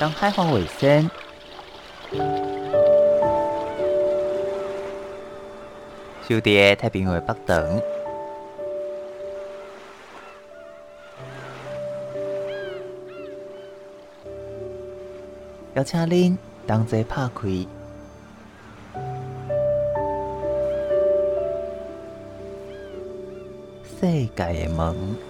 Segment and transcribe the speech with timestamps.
[0.00, 1.10] 当海黄尾声，
[6.26, 7.82] 小弟太平洋北等，
[15.74, 17.48] 邀请您同齐拍开
[23.84, 25.29] 世界的门。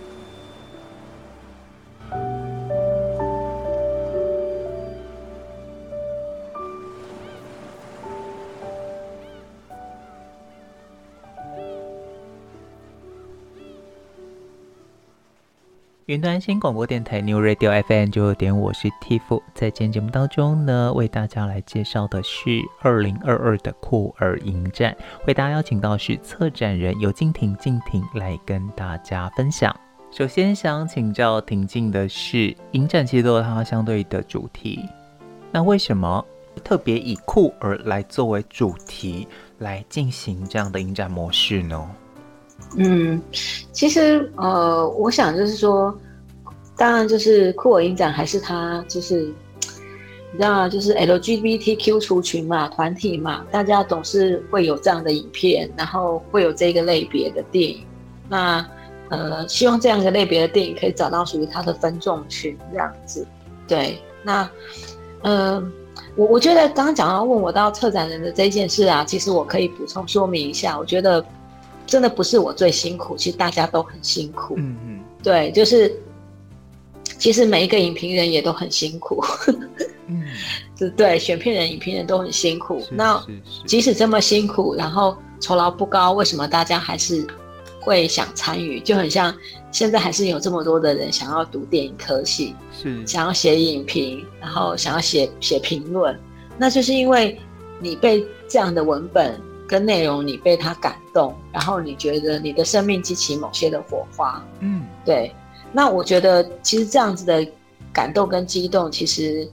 [16.10, 24.96] 云端新广播电台 New Radio FM 九九点，我是 Tiff，在今天节目当中呢，为大家来介绍的是二零二二的酷儿影展，
[25.28, 29.72] 为大家邀请到是策展人游静婷静婷来跟大家分享。
[30.10, 34.84] 首先想请教婷静的是，影展其实都有它相对的主题，
[35.52, 36.26] 那为什么
[36.64, 41.88] 特别以酷儿来作为主题来进行这样的影展模式呢？
[42.76, 43.20] 嗯，
[43.72, 45.92] 其实呃，我想就是说，
[46.76, 49.22] 当然就是酷我影展还是他就是，
[50.32, 50.68] 你知道吗？
[50.68, 57.84] 就是 LGBTQ 族群嘛，团体嘛，大家总是会有这样的影片，然后会有这个类别的电影。
[58.28, 58.64] 那
[59.08, 63.26] 呃，希望这样一个类别的电影可以找到属于他的分众群，这样子。
[63.66, 64.48] 对，那
[65.22, 65.60] 呃，
[66.14, 71.24] 我我觉得刚刚讲到问我到策展人的这件事啊，其实我可以补充说明一下，我觉得。
[71.90, 74.54] 真的不是我最辛苦，其实大家都很辛苦。
[74.56, 75.92] 嗯嗯，对，就是
[77.18, 79.20] 其实每一个影评人也都很辛苦。
[80.06, 80.24] 嗯，
[80.96, 82.80] 对，选片人、影评人都很辛苦。
[82.92, 83.20] 那
[83.66, 87.26] 即使这么辛苦，然后酬劳不高，为什么大家还是
[87.80, 88.78] 会想参与？
[88.78, 89.34] 就很像
[89.72, 96.16] 现在还是有这么多的人想要读电影科系，是想要写影评，然后想要写写评论，
[96.56, 97.36] 那就是因为
[97.80, 99.40] 你被这样的文本。
[99.70, 105.32] 跟内容，你被他感动，然后你觉得你的生命激起某些的火花，嗯，对。
[105.72, 107.46] 那我觉得其实这样子的
[107.92, 109.48] 感动跟激动，其实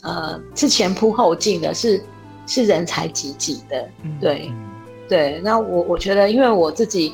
[0.00, 2.02] 呃是前仆后继的，是
[2.46, 3.86] 是人才济济的，
[4.18, 4.56] 对、嗯、
[5.06, 5.38] 对。
[5.44, 7.12] 那我我觉得，因为我自己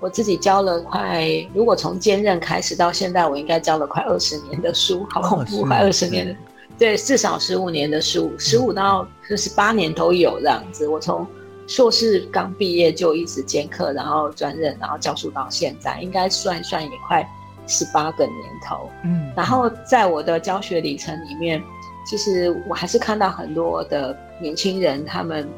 [0.00, 6.36] 我自己教了快，如果从兼任开始到现在，我应该教了快二十年的书，好恐怖，快二十年的，
[6.78, 10.86] 对，至少十五年的书，十五到十八年都有这样子。
[10.86, 11.26] 我从
[11.66, 17.26] 硕士刚毕业就一直兼课，然后专任，然后教书到现在，应该算一算也快
[17.66, 18.90] 十八个年头。
[19.02, 21.62] 嗯，然后在我的教学里程里面，
[22.06, 25.48] 其实我还是看到很多的年轻人，他们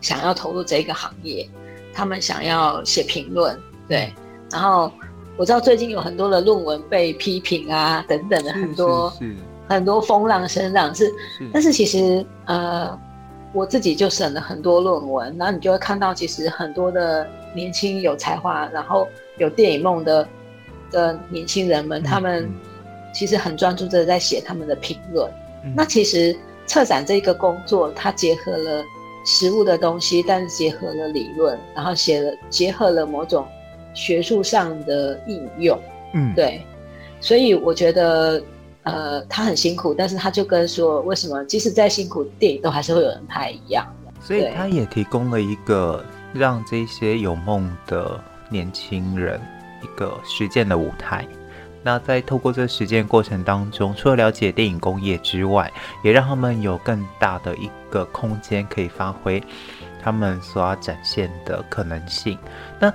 [0.00, 1.48] 想要投入这个行业，
[1.92, 3.58] 他们想要写评论，
[3.88, 4.12] 对。
[4.52, 4.92] 然后
[5.36, 9.12] 我知道最近有很多的论文被批评啊，等等的很多
[9.68, 12.96] 很多风浪声浪是，是，但是其实呃。
[13.52, 20.28] 我自己就审了很多论文，然后你就会看到，其实很多的年轻有才华，然后有电影梦的
[20.90, 22.50] 的年轻人们，他们
[23.14, 25.30] 其实很专注的在写他们的评论。
[25.64, 25.72] 嗯。
[25.74, 28.84] 那其实策展这个工作，它结合了
[29.24, 33.46] 实物的东西，但是结合了理论，然后写了结合了某种
[33.94, 35.78] 学术上的应用。
[36.12, 36.60] 嗯，对，
[37.20, 38.42] 所以我觉得。
[38.90, 44.12] 呃，他很辛苦，但是他就跟说，为什么即使再辛苦，电影都还是会有人拍一样的。
[44.20, 48.18] 所以他也提供了一个让这些有梦的
[48.48, 49.38] 年轻人
[49.82, 51.26] 一个实践的舞台。
[51.82, 55.70] 那在透过这实践过程当中，除了了解电影工业之外，
[56.02, 59.42] 也让他们有更大的一个空间可以发挥
[60.02, 62.38] 他们所要展现的可能性。
[62.80, 62.92] 那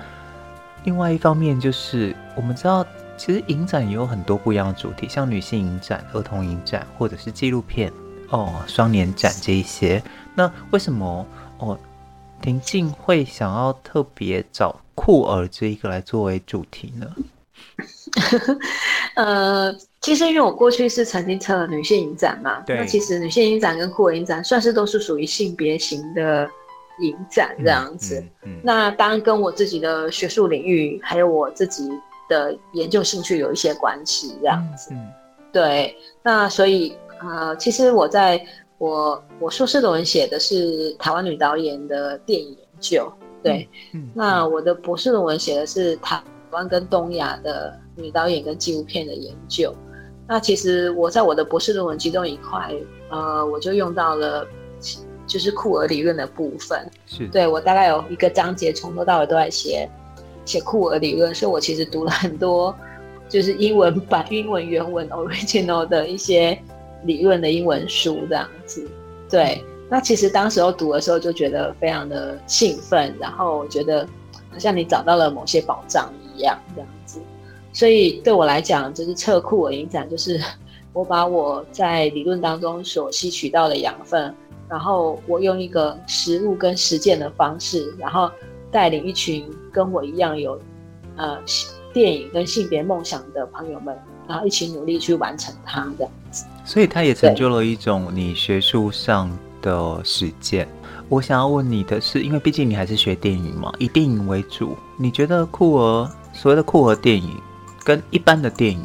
[0.83, 2.83] 另外一方面就是我们知道。
[3.25, 7.89] 其实影展也有很多不一样的主题，像女性影展、儿童影展，或者是纪录片
[8.31, 10.03] 哦、双年展这一些。
[10.35, 11.25] 那为什么
[11.59, 11.79] 哦，
[12.41, 17.07] 婷静会想要特别找酷儿这一个来作为主题呢？
[19.15, 26.45] 呃，其实因为我过去是曾经策了女性影展嘛，那其实女性影展跟酷儿影展算是都是属于性别型的
[26.99, 28.19] 影展这样子。
[28.19, 31.89] 嗯嗯嗯、那当然跟我自己的学术领域还有我自己。
[32.29, 35.11] 的研究兴趣有一些关系，这样子，嗯，
[35.51, 38.43] 对，那所以呃，其实我在
[38.77, 43.11] 我我硕士论文写的是台湾女导演的电影研究，
[43.41, 46.21] 对，嗯，嗯，那我的博士论文写的是台
[46.51, 49.73] 湾跟东亚的女导演跟纪录片的研究，
[50.27, 52.73] 那其实我在我的博士论文其中一块，
[53.09, 54.47] 呃，我就用到了
[55.25, 59.89] 就是酷儿理论的部分，是，对，我大概有一个章节从头到尾都在写。
[60.45, 62.75] 写库尔理论，所以我其实读了很多，
[63.29, 66.57] 就是英文版、英文原文 original 的一些
[67.03, 68.89] 理论的英文书这样子。
[69.29, 74.07] 对，那其实当时候读的时候就觉得非常的兴奋，然后我觉得
[74.51, 77.19] 好像你找到了某些宝藏一样这样子。
[77.71, 80.39] 所以对我来讲，就是测库尔影展，就是
[80.93, 84.31] 我把我在理论当中所吸取到的养分，
[84.69, 88.29] 然后我用一个实物跟实践的方式，然后
[88.73, 90.59] 带领一群跟我一样有
[91.15, 91.37] 呃
[91.93, 93.95] 电影跟性别梦想的朋友们，
[94.27, 96.45] 然后一起努力去完成它这样子。
[96.65, 99.31] 所以它也成就了一种你学术上
[99.61, 100.67] 的实践。
[101.07, 107.37] 我想要问你的是，因为毕竟你还是学电影嘛，以电影为主，你觉得酷儿所谓的酷儿电影？
[107.85, 108.81] 跟一般的电影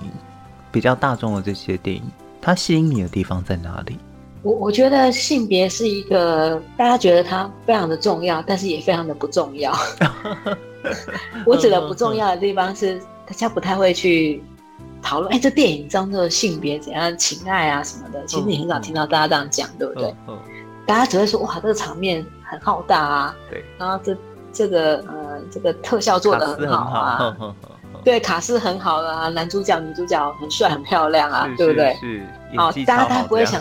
[0.73, 2.03] 比较大众的这些电影，
[2.43, 3.97] 它吸引你的地方在哪里？
[4.43, 9.73] 我我觉得性别是一个大家觉得它非常的重要，但是也非常的不重要。
[11.45, 14.43] 我指的不重要的地方是，大家不太会去
[15.03, 15.33] 讨论。
[15.33, 20.15] 哎、欸，这电影中的性别怎样，情爱啊什么的，其实你很少听到大家这样讲，对不对？
[20.87, 24.17] 大家只会说哇，这个场面很浩大啊，对，然后这
[24.53, 27.37] 这个呃这个特效做的很好啊。
[28.05, 31.97] 对，卡斯很好啊，男主角、女主角很帅、很漂亮啊，对不对？
[32.01, 32.23] 是，
[32.57, 33.61] 哦，大家他不会想，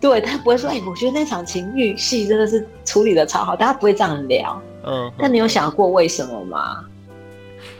[0.00, 4.60] 对他不会说， 哎，我觉得那场情欲戏真的是处理的超好，大家不会这样聊。
[4.84, 6.84] 嗯，但你有想过为什么吗？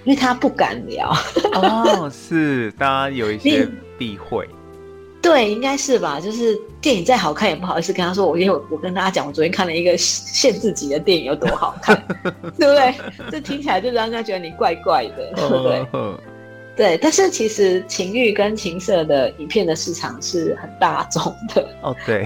[0.04, 1.12] 因为他不敢聊。
[1.54, 3.68] 哦，是，大家有一些
[3.98, 4.48] 避讳。
[5.26, 6.20] 对，应该是吧。
[6.20, 8.24] 就是电影再好看，也不好意思跟他说。
[8.26, 12.94] 我因为我，我跟大家讲，我昨天看了一个限制级的电影，有多好看， 对不对？
[13.30, 15.86] 这听起来就让人家觉得你怪怪的，对不对？
[16.76, 16.98] 对。
[17.02, 21.22] 但是其实情欲跟情色的影片的市场是很大众
[21.54, 22.24] 的哦，对，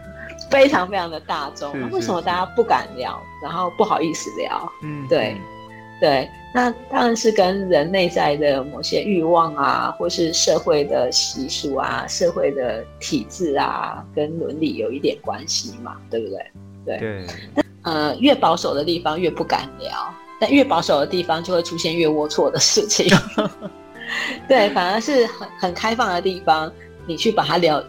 [0.50, 1.72] 非常非常的大众。
[1.90, 4.70] 为什么大家不敢聊，然后不好意思聊？
[4.82, 5.36] 嗯，对。
[6.02, 16.50] 对，那当然是跟人内在的某些欲望啊，或是社会的习俗啊、社会的体制啊，跟伦理有一点关系嘛，对不对？
[16.84, 16.98] 对。
[16.98, 17.26] 对。
[17.84, 23.06] 呃，越保守的地方越不敢聊，但越保守的地方就会出现越龌龊的事情。
[24.48, 26.72] 对，反而是很很开放的地方，
[27.06, 27.80] 你去把它聊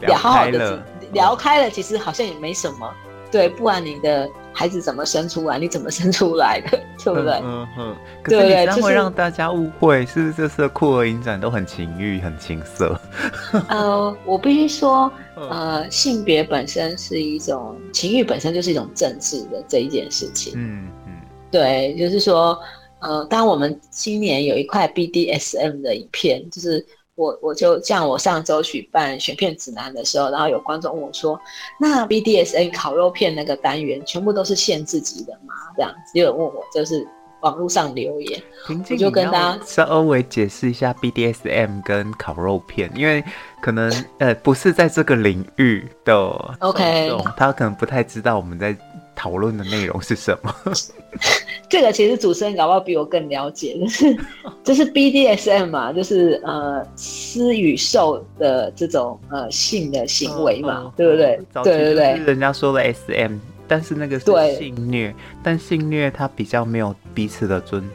[0.00, 0.78] 聊好好的
[1.12, 2.94] 聊开了，其实好像也没什么。
[3.30, 4.28] 对，不然你的。
[4.52, 5.58] 孩子怎么生出来？
[5.58, 6.78] 你怎么生出来的？
[7.02, 7.32] 对不对？
[7.42, 7.96] 嗯嗯。
[8.22, 12.98] 可是你这样会让大家误会，是不是这次的酷儿影展都很情欲、很情色？
[13.68, 20.52] 呃，我必须说，呃，性别本身是一种情欲，本身就是一种政治的这一件事情。
[20.56, 21.12] 嗯嗯。
[21.50, 22.58] 对，就是说，
[23.00, 26.84] 呃，当我们今年有一块 BDSM 的影片，就是。
[27.14, 31.38] 我我就像我上周举办选片指南的时候，然后有观众问我说
[31.78, 37.06] ：“那 BDSM 烤肉片那个单元全部都是限制级的吗？”这样子有人问我，就是
[37.40, 43.22] 网络上留言，我就跟大家稍微解释一下 BDSM 跟烤肉片，因为
[43.60, 46.14] 可能呃不是在这个领域的
[46.60, 48.76] OK，他可能不太知道我们在。
[49.22, 50.52] 讨论的内容是什么？
[51.70, 54.16] 这个其实主持人搞不好比我更了解，就是
[54.64, 61.40] 就是 BDSM 嘛，就是呃施与受的这种呃性的行为嘛，哦、对不对？
[61.62, 63.34] 对对对，人家说的 SM，
[63.68, 64.26] 但是那个是
[64.56, 67.88] 性虐，但性虐它比较没有彼此的尊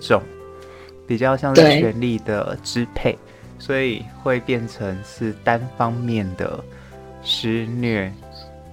[0.00, 0.20] 重，
[1.06, 3.16] 比较像是权力的支配，
[3.56, 6.58] 所以会变成是单方面的
[7.22, 8.12] 施虐。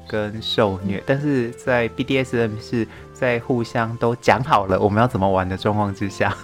[0.10, 6.36] 跟受虐，但是在 BDSM 是在互相都讲好了我们要怎么玩的状况之下，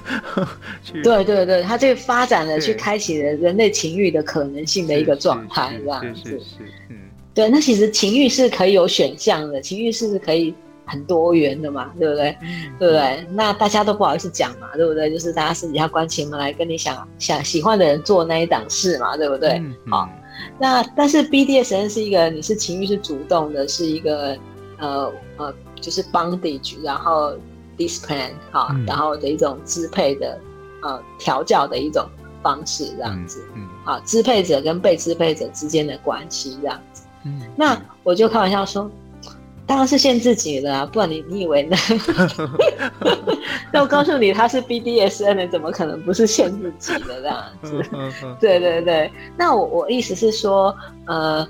[0.83, 6.21] 去对对对，它就发展了，去开启了人类情欲的可能性的一个状态，这样子。
[6.23, 6.45] 是是是，
[6.89, 6.97] 嗯，
[7.33, 10.53] 对，那其实情欲是可以有选项的，情欲是可以
[10.85, 12.37] 很多元的嘛，对不对？
[12.41, 13.25] 嗯、对不对？
[13.31, 15.09] 那大家都不好意思讲嘛，对不对？
[15.09, 19.53] 就是大家私底下关起门来跟你想想喜欢的人做那一档事嘛，对不对？
[19.53, 20.07] 嗯、好。
[20.59, 24.37] 那但是 BDSN 是一个，你是情欲是主动的，是一个
[24.77, 27.33] 呃呃，就是 bondage，然后
[27.77, 30.39] discipline 哈，嗯、然后的一种支配的
[30.81, 32.07] 呃调教的一种
[32.41, 38.89] 方式这样子，嗯，好、嗯，支配者跟被支配者之间的关系这样子，嗯，那我就开玩笑说。
[39.67, 41.75] 当然是限自己的啊，不然你你以为呢？
[43.73, 47.83] 那我告诉你，他是 BDSM，怎么可能不是限自己的这样子？
[48.39, 49.11] 对对对。
[49.35, 50.75] 那我我意思是说，
[51.07, 51.47] 呃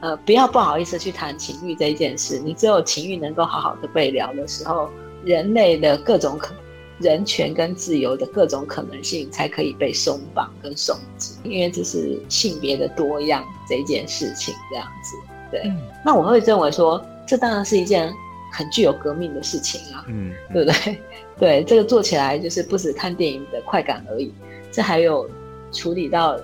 [0.00, 2.40] 呃，不要不好意思去谈情欲这一件事。
[2.40, 4.90] 你只有情欲能够好好的被聊的时候，
[5.24, 6.52] 人类的各种可
[6.98, 15.16] 人权跟自由的各种可能性才可以被松绑跟松弛，因为这是性别的多样这一件事情这样子。
[15.52, 17.00] 对，嗯、那我会认为说。
[17.26, 18.12] 这当然是一件
[18.52, 20.98] 很具有革命的事情啊，嗯，对不对？
[21.38, 24.32] 对，这个做起来就是不止看电影的快感而已，
[24.70, 25.28] 这还有
[25.72, 26.38] 处理到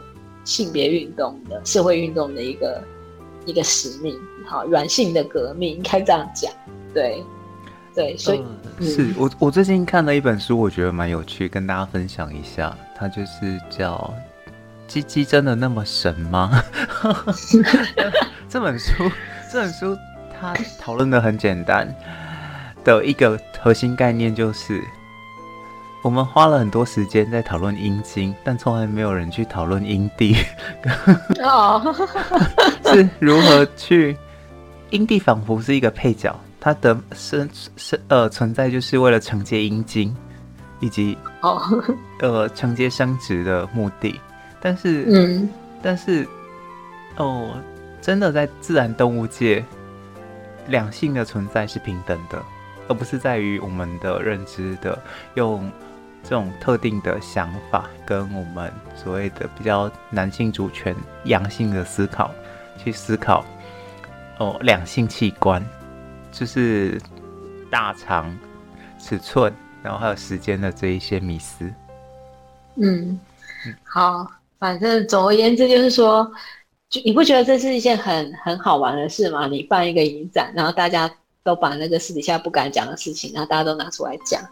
[0.44, 2.82] 性别运动的社会运动的一个
[3.46, 6.52] 一个使命，好，软性的革命应该这样讲，
[6.92, 7.22] 对，
[7.94, 8.42] 对，所以、
[8.80, 14.12] 是我我最近看了一本书，我觉得蛮有趣，跟大家分享一下，它就是叫
[14.88, 16.62] 《鸡鸡真的那么神吗？》
[18.50, 18.92] 这本书，
[19.52, 19.96] 这本书
[20.40, 21.86] 它讨论的很简单
[22.82, 24.82] 的一个核心概念就是。
[26.02, 30.34] 我们花了很多时间在讨论阴茎，但从来没有人去讨论阴蒂。
[31.42, 31.94] 哦，
[32.90, 34.16] 是如何去？
[34.88, 40.16] 阴蒂仿佛是一个配角，它的生生呃存在就是为了承接阴茎，
[40.80, 41.60] 以及哦
[42.20, 44.18] 呃承接生殖的目的。
[44.58, 45.46] 但是嗯，
[45.82, 46.26] 但是
[47.16, 47.50] 哦，
[48.00, 49.62] 真的在自然动物界，
[50.68, 52.42] 两性的存在是平等的，
[52.88, 54.98] 而不是在于我们的认知的
[55.34, 55.70] 用。
[56.22, 62.30] 这种特定的想法，跟我们所谓的比较男性主权、阳性的思考
[62.76, 63.42] 去思考，
[64.36, 65.64] 哦，两性器官
[66.30, 67.00] 就是
[67.70, 68.38] 大肠、
[68.98, 69.50] 尺寸，
[69.82, 71.72] 然后还有时间的这一些迷思。
[72.74, 73.18] 嗯，
[73.82, 76.30] 好，反正总而言之就是说，
[76.90, 79.46] 就你不觉得这是一件很很好玩的事吗？
[79.46, 81.10] 你办一个影展，然后大家
[81.42, 84.42] 都把那个私底下不敢讲的事情，然后大家都拿出来讲。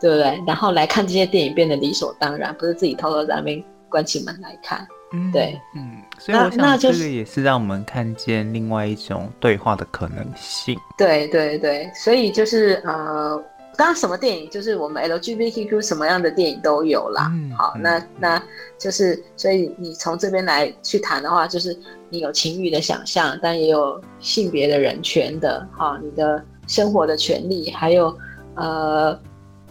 [0.00, 0.42] 对不对？
[0.46, 4.86] 然后来看这些电影变得理所当然，不是自己偷偷在那边关起门来看。
[5.12, 10.76] 嗯，对，嗯，所以我想这个也是让我们看见另外一种对话的可能性。
[10.98, 13.42] 对对对，所以就是呃，
[13.76, 17.30] 当然什么电影，就是我们 LGBTQ 什么样的电影都有啦。
[17.32, 18.42] 嗯，好，那那
[18.78, 21.76] 就是，所以你从这边来去谈的话，就是
[22.08, 28.16] 你有情欲的想象，但也有性别的人权的，哈，你的生活的权利，还有
[28.56, 29.18] 呃。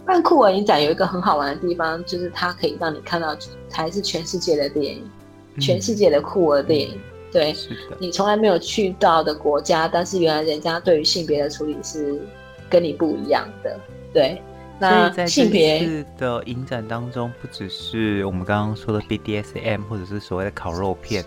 [0.06, 3.34] 办酷儿影展有一个很好玩的地方，就是它可以让你看到
[3.72, 5.10] 还是全世界的电影，
[5.54, 7.00] 嗯、全世界的酷儿电影。
[7.32, 7.56] 对，
[7.98, 12.20] 你从来没有去到的国家，但是原来人家对于性别的处理是
[12.68, 13.78] 跟你不一样的。
[14.12, 14.40] 对，
[14.78, 21.24] 那性别的影展当中，不只是我们刚刚说的 BDSM 或者是所谓的烤肉片，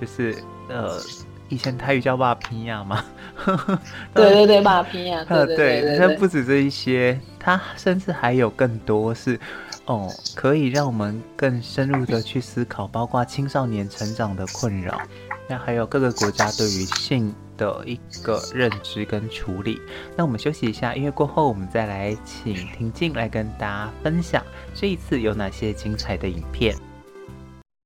[0.00, 0.36] 就是
[0.68, 0.98] 呃。
[1.48, 3.04] 以前台语叫霸皮亚吗？
[4.14, 5.22] 对对对，霸皮亚。
[5.24, 9.38] 对对对，对，它不止这一些，它甚至还有更多是
[9.84, 14.98] 哦，可以让我们更深入的去思考，包括青少年成长的困扰，
[15.46, 19.80] 那还有各个国家对于性的一个认知跟处理。
[20.16, 24.42] 那我们休息一下，音乐过后我们再来请婷静来跟大家分享
[24.74, 26.74] 这一次有哪些精彩的影片。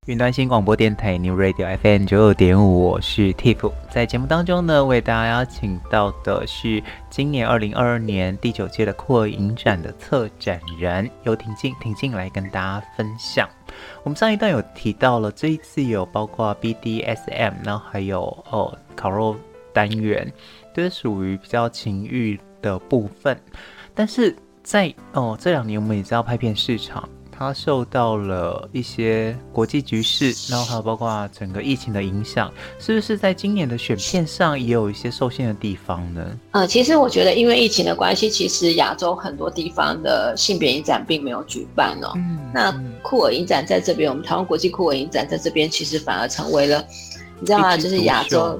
[0.06, 3.72] 云端新广播电台 New Radio FM 九二点五，我是 Tiff。
[3.90, 6.80] 在节目当中呢，为大家邀请到的是
[7.10, 13.48] 今年二零二二年第九届的酷儿影展的策展人，由婷静婷静来跟大家分享。
[14.04, 19.34] 我们上一段有提到了，这一次有包括 BDSM，然后还有哦烤肉
[19.76, 20.32] 单元，
[20.74, 23.38] 都是属于比较情欲的部分。
[23.94, 27.06] 但是在哦这两年，我们也知道拍片市场。
[27.38, 36.38] 它受到了一些国际局势，然后还有包括整个疫情的影响，是不是在今年的选片上也有一些受限的地方呢？
[36.52, 42.12] 呃，其实我觉得，因为疫情的关系，其实亚洲很多地方的性别影展并没有举办哦。
[42.14, 46.82] 嗯，那酷儿影展在这边，我们台湾国际酷儿影展在这边，其实反而成为了，
[47.38, 47.76] 你知道吗？
[47.76, 48.58] 就是亚洲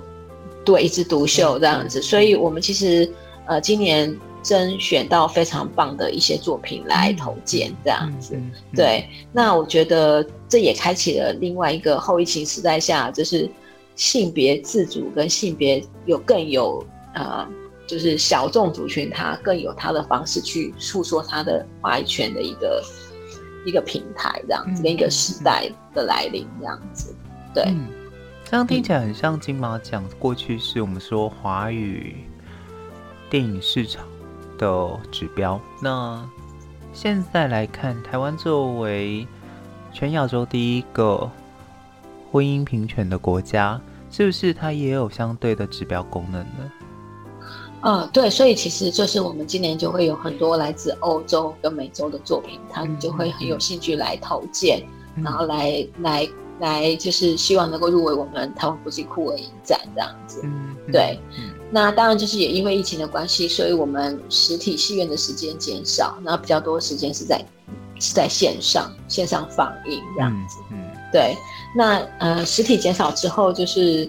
[0.67, 3.11] 对一枝独秀这样子，所以我们其实
[3.47, 4.15] 呃今年。
[4.47, 8.41] 甄选到非常棒的一些作品来投件，这样子，
[8.73, 9.05] 对。
[9.33, 13.51] 那我觉得这也开启了另外一个后疫情时代下，就是
[13.97, 16.81] 性别自主跟性别有更有
[17.17, 17.45] 呃，
[17.89, 22.81] 就是小众族群他更有他的方式去诉说他的话语权的一个
[23.67, 27.13] 一个平台，这样子，跟一个时代的来临，这样子，
[27.53, 27.89] 对、嗯。
[28.49, 32.15] 这样听起来很像金马奖过去是我们说华语
[33.29, 34.07] 电影市场
[34.57, 35.61] 的指标。
[35.83, 36.25] 那
[36.93, 39.27] 现在来看，台湾作为
[39.93, 41.29] 全亚洲第一个
[42.31, 43.81] 婚姻平权的国家，
[44.13, 46.73] 是不是它也有相对的指标功能呢？
[47.83, 54.87] 嗯，对，所以其实就是我们今年就会有很多来自欧洲跟美洲的作品，他们就会很有兴趣来投件，
[55.17, 56.29] 嗯、然后来来
[56.61, 60.41] 来，就是希望能够入围我们台湾国际酷儿影展这样子。
[60.45, 61.19] 嗯，对。
[61.39, 67.45] 嗯那当然就是也因为疫情的关系，所以我们实体戏院的时间减少，那比较多的时间是在
[67.99, 70.59] 是在线上线上放映这样子。
[70.71, 71.37] 嗯，嗯对。
[71.75, 74.09] 那呃，实体减少之后，就是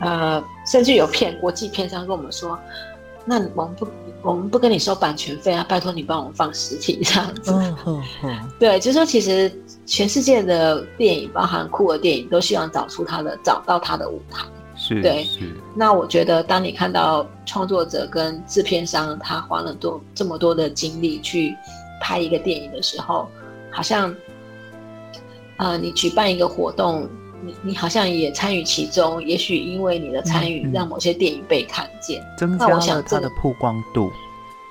[0.00, 2.58] 呃，甚至有片国际片商跟我们说，
[3.26, 3.86] 那我们不
[4.22, 7.52] 我们不跟你收版权费啊，拜托你帮我们放实体这样子。
[7.52, 8.50] 嗯嗯嗯。
[8.58, 9.52] 对，就是说其实
[9.86, 14.44] 全世界的电影，包含酷儿电影，都希望找出他的找到他的舞台。
[14.76, 15.54] 是，对，是。
[15.74, 21.54] 那我觉得，当你看到创作者跟制片商他花了多这么多的精力去
[22.02, 23.26] 拍一个电影的时候，
[23.70, 24.14] 好像，
[25.56, 27.08] 呃，你举办一个活动，
[27.42, 34.10] 你你好像也参与其中，也许因为你的参与，让某些电影被看见，增加了它的曝光度。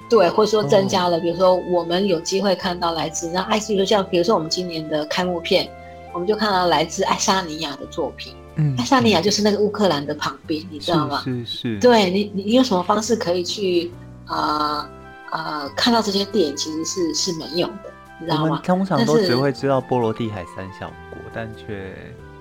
[0.10, 5.70] 对，或者说增加了，比如说我们有机会看到来自那爱，比如像比如说我们今年的开幕片，
[6.14, 8.34] 我们就看到来自爱沙尼亚的作品。
[8.58, 11.22] 嗯，爱沙尼亚就是那个乌克兰的旁边，你知道吗？
[11.24, 11.74] 是是。
[11.74, 13.92] 是对你，你有什么方式可以去
[14.26, 14.90] 啊啊、
[15.32, 16.56] 呃呃、看到这些电影？
[16.56, 18.62] 其实是是没有的，你知道吗？
[18.64, 21.94] 通常都只会知道波罗的海三小国，但却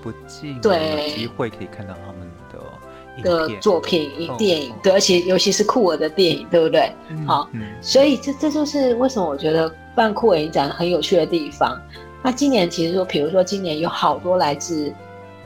[0.03, 2.31] 不尽有机会可以看到他们。
[3.23, 6.93] 的作品、电影，对，而且尤其是酷儿的电影，对不对？
[7.27, 7.49] 好，
[7.81, 11.81] 所以这这就是为什么我觉得办酷儿影展很有趣的地方。
[12.23, 14.93] 那今年其实说，比如说今年有好多来自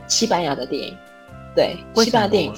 [0.07, 0.97] 西班牙的电影，
[1.55, 2.53] 对，西班牙电影，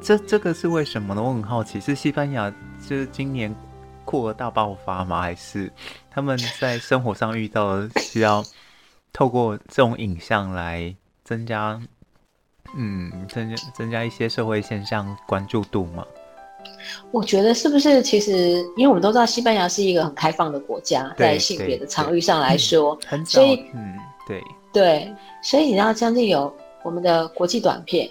[0.00, 1.22] 这这个是为什么呢？
[1.22, 2.48] 我很好奇，是西班牙
[2.88, 3.54] 就是今年
[4.04, 5.20] 酷儿大爆发吗？
[5.20, 5.70] 还是
[6.10, 8.44] 他们在生活上遇到了需要
[9.12, 11.80] 透过这种影像来增加？
[12.76, 16.04] 嗯，增加增加一些社会现象关注度嘛？
[17.10, 23.96] 我觉得是不是其实，因为我们都知道西班牙是一个很开放的国家，在性别的场域上来说，嗯、所以嗯，
[24.26, 28.10] 对对，所以你知道将近有我们的国际短片，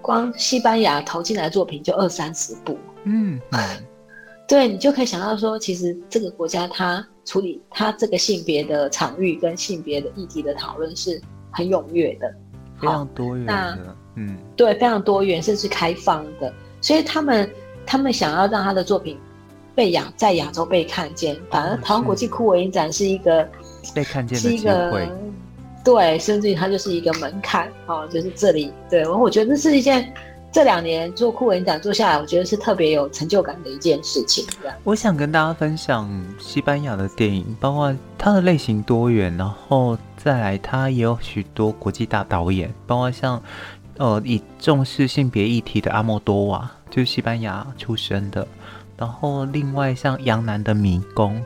[0.00, 3.60] 光西班牙投进来的作品就二三十部，嗯，嗯
[4.48, 12.32] 对，你就可以想到说，其实这个国家它处理它这个性别的场域跟性别的议题的讨论是很踊跃的。
[12.80, 17.50] 非常多元的，嗯，对，非常多元，甚至开放的，所以他们
[17.86, 19.18] 他们想要让他的作品
[19.74, 23.48] 被亚在亚洲被看见，反而台湾国际酷我影展是一个
[23.94, 25.08] 被看见的机会，
[25.84, 30.12] 对，甚至于它就是一个门槛，哦，就是这里，对，我我觉得这是一件
[30.54, 34.46] 这两年做酷儿影展做下来，我觉得是特别有成就感的一件事情。
[34.84, 39.98] 我想跟大家分享西班牙的电影，包括它的类型多元，然后。
[40.16, 43.42] 再来，它也有许多国际大导演，包括像，
[43.98, 48.48] 呃，以重视性别议题的阿莫多瓦，就是西班牙出生的。
[48.96, 51.36] 然后，另外像杨楠的《迷宫》，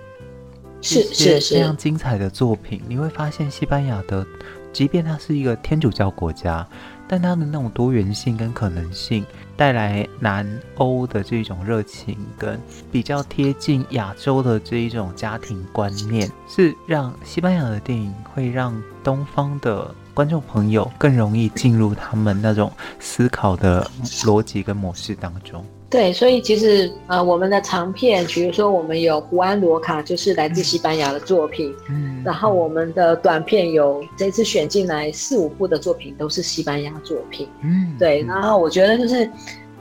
[0.80, 2.80] 是是是，非常精彩的作品。
[2.86, 4.24] 你会发现，西班牙的，
[4.72, 6.64] 即便它是一个天主教国家。
[7.08, 9.24] 但它的那种多元性跟可能性，
[9.56, 12.60] 带来南欧的这种热情，跟
[12.92, 23.90] 比较贴近亚洲的这一种家庭观念，是让西班牙的电影会让东方的观众朋友更容易进入他们那种思考的
[24.24, 25.64] 逻辑跟模式当中。
[25.90, 39.30] 对，所以其实呃，我们的长片，比如说我们有胡安·罗卡，就是来自西班牙的作品，嗯，然后我们的短片有这次选进来四五部的作品都是西班牙作品，嗯，对，然后我觉得就是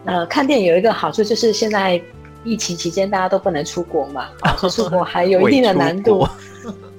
[0.05, 2.01] 呃，看电影有一个好处就是现在
[2.45, 6.25] 疫情期间大家都不能出国嘛，啊， 出国还有一定的难度，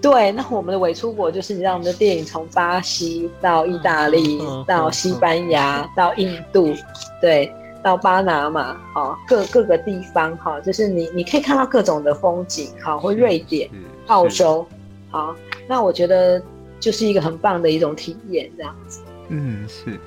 [0.03, 6.75] 对，那我们的伪出国就是你让我们的电影从巴西到意大利到西班牙到印度，
[7.23, 7.51] 对。
[7.89, 13.67] 到巴拿马，哦，各各个地方，哈，就是你你可以看到各种的风景，好，或瑞典、
[14.09, 14.67] 澳洲，
[15.09, 15.35] 好，
[15.67, 16.43] 那我觉得
[16.79, 19.01] 就是一个很棒的一种体验，这样子。
[19.29, 19.99] 嗯，是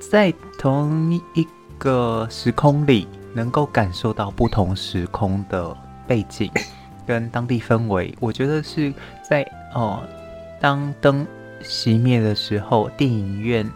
[0.00, 6.50] 在同一个时空里，能够感受到不同时空的背景
[7.06, 8.90] 跟当地氛围，我觉得是
[9.28, 10.02] 在哦，
[10.58, 11.26] 当灯
[11.62, 13.70] 熄灭的时候，电影院。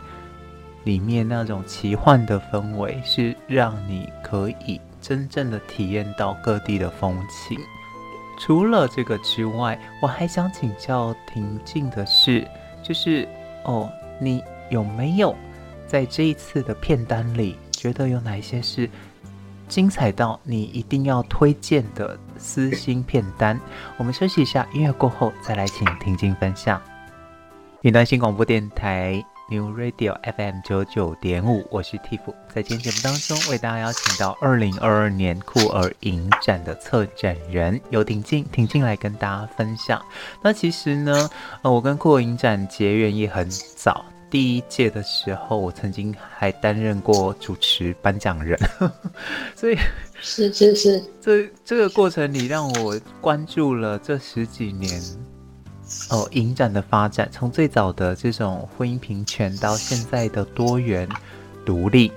[0.89, 7.61] 里面那种奇幻的氛围，是让你可以真正的体验到各地的风情。
[8.39, 12.49] 除了这个之外，我还想请教婷静的是，
[12.83, 13.29] 就是
[13.65, 15.37] 哦，你有没有
[15.87, 18.89] 在这一次的片单里，觉得有哪一些是
[19.69, 23.61] 精彩到你一定要推荐的私心片单？
[23.99, 26.81] 我们休息一下，音乐过后再来请婷静分享。
[27.83, 29.23] 云端新广播电台。
[29.51, 32.21] New Radio FM 九九点五，我是 Tiff，
[32.55, 40.05] 在今天节目当中为大家邀请到二零二二年酷儿影展的策展人游婷静，婷静来跟大家分享。
[40.43, 41.31] 那其实呢，
[41.63, 48.59] 呃，我跟酷儿影展结缘也很早，第一届的时候，我曾经还担任过主持颁奖人，
[49.57, 49.79] 所以
[50.21, 55.01] 是是是，这这个过程里让我关注了这十几年。
[56.11, 61.09] 哦，影展的发展从最早的这种婚姻平权到现在的多元
[61.65, 62.13] 独立。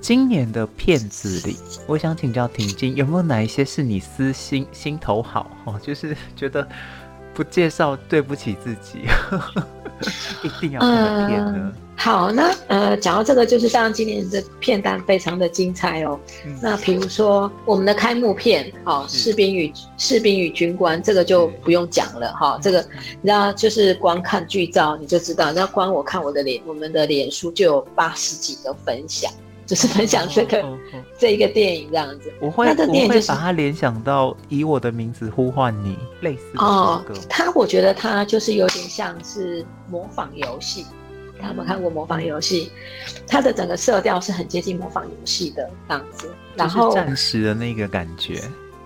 [0.00, 5.78] 今年的片子里，我想请教婷静，有没有哪一些是你私心心头好哦？
[5.80, 6.68] 就是觉得
[7.34, 9.00] 不介绍对不起自己，
[10.42, 11.72] 一定要看片呢。
[11.74, 16.18] 呃好，那呃，讲到这个，就是当然今年的片单非常的精彩哦。
[16.44, 22.60] 嗯、那比如说我们的开幕片，好、哦，士兵与士兵与军官，这个就不用讲了哈、哦。
[22.60, 22.80] 这个
[23.20, 29.30] 你知道，就是光看剧照你就知道，那光我看我的脸，我们的脸书就有八十几个分享，
[29.72, 32.30] 就是分享这个、哦哦哦、这一个电影这样子。
[32.42, 37.02] 我会，就是、我会把它联想到以我的名字呼唤你，类似的哦。
[37.26, 40.84] 它我觉得它就是有点像是模仿游戏。
[41.40, 42.70] 他们看过模仿游戏，
[43.26, 48.42] 它的整个色调是很接近模仿游戏的这样子，然后暂时的那个感觉。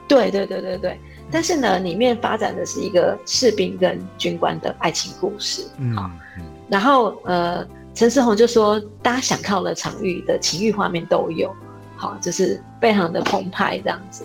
[0.07, 1.01] 对对对对对，
[1.33, 5.65] 但是呢，里面发展的是一个士兵跟军官的爱情故事。
[5.79, 5.97] 嗯，
[6.69, 11.53] 然后呃，陈思宏就说，大家想靠的场域的情欲画面都有，
[11.97, 14.25] 好，就是非常的澎湃这样子。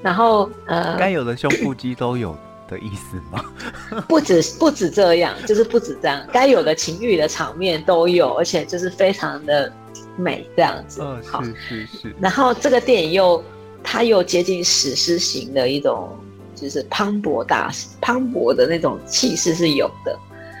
[0.00, 2.34] 然后呃，该有的胸腹肌都有。
[2.70, 3.42] 的意思吗？
[4.06, 9.72] 不止不止这样，就是不止这样，该有的情欲的场面都有，而且就是非常的
[10.18, 11.00] 美这样子。
[11.02, 12.16] 嗯，好，是是是。
[12.20, 13.42] 然后这个电影又
[13.82, 16.14] 它又接近史诗型的一种，
[16.54, 20.14] 就是磅礴大磅礴的那种气势是有的，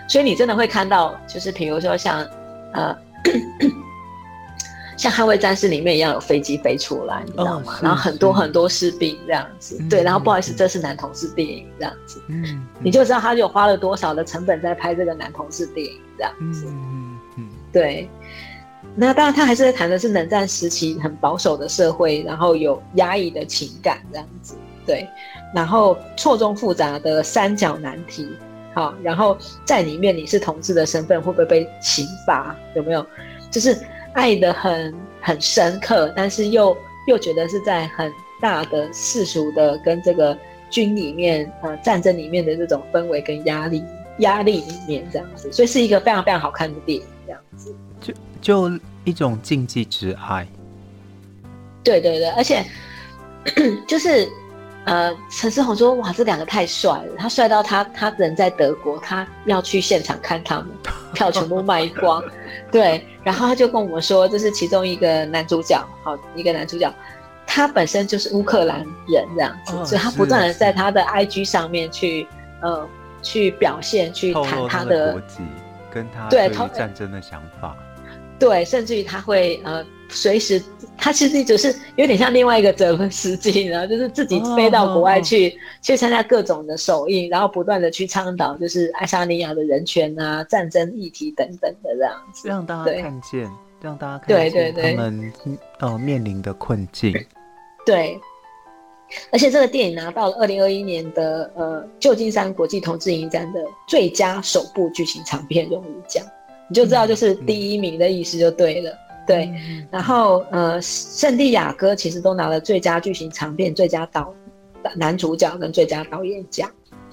[0.08, 2.26] 所以你真的会看到，就是比如说像
[2.74, 2.96] 呃。
[4.96, 7.72] 像《捍卫战士》里面一样有飞机飞出来，你知道吗？
[7.72, 10.02] 哦、然后很多很多士兵这样子，嗯、对。
[10.02, 18.10] 然后不好意思，嗯、这是男同志电影这样子，嗯，你就知道他有花了多少的成本在拍这个男同志电影这样子，嗯嗯，对。
[18.96, 25.08] 那当然，他还是在谈的是冷战时期很保守的社会，然后有压抑的情感这样子，对。
[25.54, 28.28] 然后错综复杂的三角难题，
[28.78, 32.54] 好，然后在里面你是同志的身份会不会被刑罚？
[32.74, 33.04] 有没有？
[33.50, 33.76] 就是。
[34.14, 38.10] 爱的很很深刻，但是又又觉得是在很
[38.40, 40.36] 大的世俗的跟这个
[40.70, 43.84] 军里面呃战争里面的这种氛围跟压力
[44.20, 50.48] 压力里面这样子，所以是一个非常非常好看的电影这样子，就就一种禁忌之爱。
[51.84, 52.64] 对对对，而且
[53.86, 54.28] 就是。
[54.88, 57.14] 呃，陈思宏说：“哇，这两个太帅了！
[57.18, 60.68] 他帅到他他人在德国，他要去现场看他们，
[61.12, 62.22] 票全部卖光。
[62.72, 66.90] 对，然后他就跟我们说，这是其中一个男主角，好，一个男主角，
[67.46, 72.26] 他本身就是乌克兰人这样子，哦、所以他不断的在他的 IG 上面去
[72.62, 72.88] 呃
[73.20, 75.42] 去表现，去谈他的，他的国籍，
[75.92, 77.76] 跟他对战争的想法。”
[78.38, 80.62] 对，甚至于他会呃随时，
[80.96, 93.50] 他其实就是有点像另外一个泽伦斯基，然后就是自己飞到国外去，去参加各种的首映，然后不断的去倡导就是爱沙尼亚的人权啊、战争议题等等的这样子，让大家看见，
[93.82, 95.32] 让大家看见他们
[95.80, 97.12] 呃面临的困境。
[97.84, 98.18] 对，
[99.30, 106.24] 而且这个电影拿到了二零二一年的呃旧金山国际同志影展的最佳首部剧情长片荣誉奖。
[106.70, 109.48] 你就知道，就是第一名的意思就对了，嗯、对。
[109.92, 114.34] 然后，呃，圣地亚哥其实都拿了最佳剧情长片、最佳导
[114.96, 116.68] 男主角跟最佳导演奖。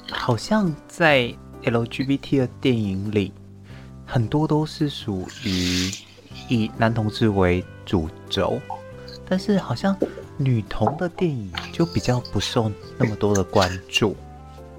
[0.10, 1.32] 好像在
[1.64, 3.34] LGBT 的电影里，
[4.06, 5.92] 很多都是属于
[6.48, 8.60] 以男同志为主轴，
[9.28, 9.96] 但是好像
[10.38, 14.16] 女同的电影就比较不受那么多的关注。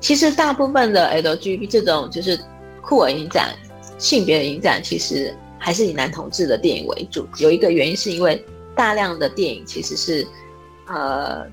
[0.01, 2.41] 其实大部分的 LGBT 这种就是
[2.81, 3.55] 酷儿影展。
[3.99, 5.35] 性别的影展其实
[5.67, 8.41] 还是以男同志的电影为主，有一个原因是因为
[8.77, 10.25] 大量的电影其实是，
[10.87, 11.45] 呃，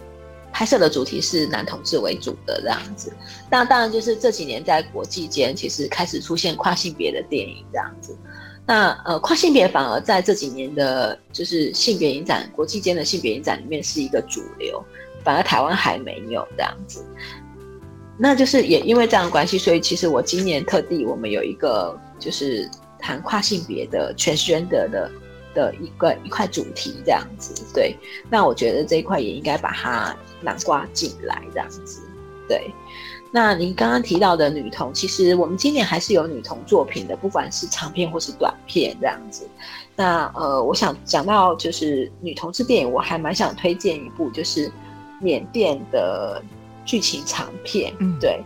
[0.52, 3.12] 拍摄的主题是男同志为主的这样子。
[3.49, 8.15] 那当然就是这几年在国际间其实开始出现跨性别的电影这样子。
[8.67, 14.80] 那呃，跨性别反而在这几年的，就是性别影展国际间的性别影展里面是一个主流，
[15.23, 17.04] 反而台湾还没有这样子。
[18.19, 21.99] 那就是也因为这样关系，所以其实我今年特地我们有一个。
[22.19, 22.69] 就是
[23.04, 25.12] 谈跨性别的 transgender 的
[25.54, 27.98] 的一个一块主题这样子，对。
[28.30, 32.02] 那我觉得这一块也应该把它囊括进来这样子，
[32.48, 32.72] 对。
[33.30, 39.50] 那您刚刚提到的女童，其实我们今年还是有女童作品的，不管是长片或是短片这样子。
[39.96, 44.72] 那呃，我想讲到就是女同志电影，我还蛮想推荐一部，就是
[45.20, 46.42] 缅甸的
[46.86, 48.42] 剧情长片，嗯，对。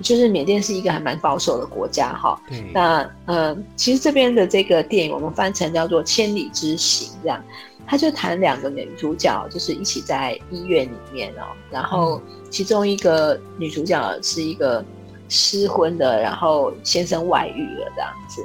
[0.00, 2.70] 就是缅甸是一个还蛮保守的国家哈，对。
[2.72, 7.42] 那呃，其实这边的这个电影我们翻成叫做《千里之行》这样，
[7.86, 14.84] 他就谈两个女主角，就是一起在医院里面哦，然后其中一个女主角是一个
[15.28, 18.42] 失婚的，然后先生外遇了这样子，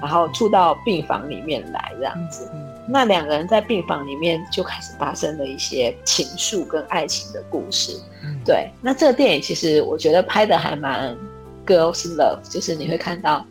[0.00, 2.48] 然后住到病房里面来这样子。
[2.92, 8.70] 那两个人在病房里面就开始发生了一些情愫跟爱情的故事，嗯、对。
[8.82, 11.16] 那这个电影其实我觉得拍的还蛮
[11.66, 13.46] girls love，就是你会看到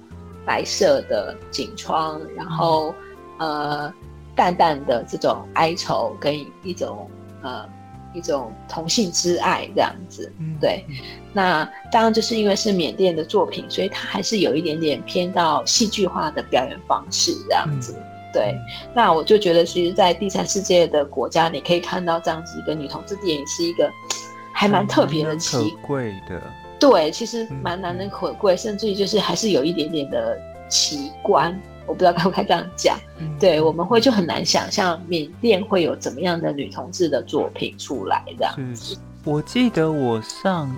[0.45, 2.93] 白色的景窗，然后
[3.39, 3.91] 呃
[4.35, 7.09] 淡淡的这种哀愁跟一种
[7.41, 7.67] 呃
[8.13, 10.31] 一种同性之爱这样子。
[10.59, 10.85] 对，
[11.33, 17.95] 那当然就是因为是缅甸的作品，所以它还是有一点点偏到戏剧化的表演方式这样子。
[18.33, 18.55] 对，
[18.93, 23.91] 那我就觉得，其实，在第三世界的国家，你可以看到这样子一个女同志电影，是一个
[24.51, 26.41] 还蛮特别的奇贵的。
[26.79, 30.37] 对，其实蛮难能可贵，嗯、甚至于就是还是有一点点的
[30.69, 31.59] 奇观。
[31.85, 32.97] 我不知道该不该这样讲。
[33.19, 38.97] 嗯、对，我们会就很难想象缅甸会有怎么样的女同志的作品出来这样子。
[39.23, 40.75] 我记得我上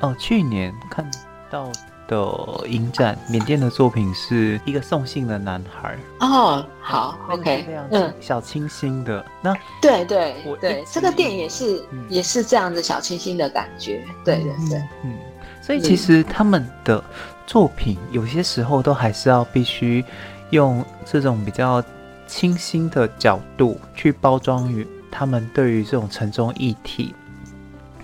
[0.00, 1.10] 哦去年看
[1.50, 1.70] 到。
[2.12, 5.96] 的影展，缅甸的作品是一个送信的男孩。
[6.20, 9.24] 哦，好，OK，嗯，小清新的。
[9.40, 14.04] 那对对对，这个电影也是也是这样子小清新的感觉。
[14.24, 15.16] 对对对，嗯，
[15.62, 17.02] 所以其实他们的
[17.46, 20.04] 作品有些时候都还是要必须
[20.50, 21.82] 用这种比较
[22.26, 27.14] 清新的角度去包装于他们对于这种沉重议题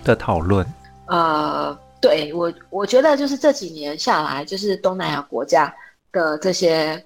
[0.03, 0.65] 的讨论。
[1.05, 1.77] 呃。
[2.01, 5.73] 对我，我觉得就是这几年下来，就是东南亚国家
[6.11, 7.03] 的这些，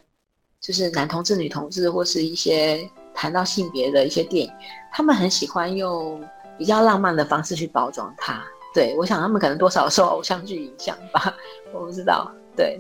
[0.60, 4.52] 就是男同志、女同志，或是一些谈到性别的一些电影，
[4.92, 6.24] 他们很喜欢用
[6.58, 8.44] 比较浪漫的方式去包装它。
[8.74, 11.34] 对，我想他们可能多少受偶像剧影响吧，
[11.74, 12.32] 我不知道。
[12.56, 12.80] 对，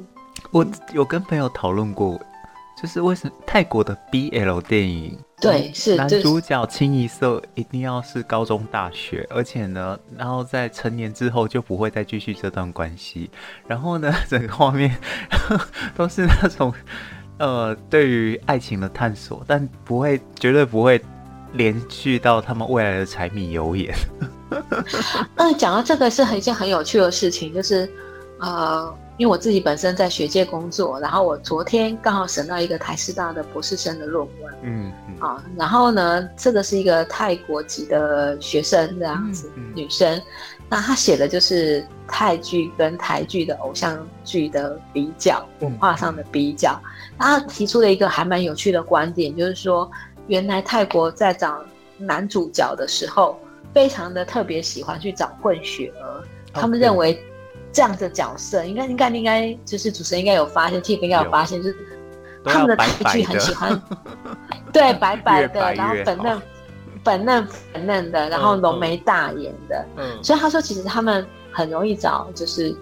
[0.51, 2.19] 我有跟朋友讨论过。
[2.75, 13.29] 就是为什么泰国的 BL 电影，对，是男主角清一色一定要是高中大学，而且呢，然后在成年之后就不会再继续这段关系，
[13.67, 14.95] 然后呢， 整个画面
[15.95, 16.73] 都是那种
[17.37, 21.01] 呃对于爱情的探索，但不会绝对不会
[21.53, 23.93] 连续到他们未来的柴米油盐。
[25.35, 27.89] 嗯，讲到这个是一件很有趣的事情，就是
[28.39, 28.95] 呃。
[29.17, 40.19] 因为我自己本身在学界工作，然后我昨天刚好审到一个台师大的博士生的论文，嗯，嗯，啊，然后呢，这个是一个泰国籍的学生这样子，嗯嗯、女生，
[40.67, 46.81] 那她写的就是泰剧跟台剧的偶像剧的比较，文化上的比较，
[47.19, 49.89] 她提出了一个还蛮有趣的观点，就是说，
[50.25, 51.63] 原来泰国在找
[51.99, 53.37] 男主角的时候，
[53.75, 57.23] 非常的特别喜欢去找混血儿，他们认为。
[57.73, 61.75] 这样的角色，应该应该应该就是主持人应该有发现，Tiff 应该有发现，就是
[62.45, 63.81] 他们的台剧很喜欢，
[64.71, 66.41] 对，白白的，然后粉嫩
[67.03, 72.75] 粉嫩粉嫩的，然后浓眉大眼的，嗯，所以他说其实他们很容易找就是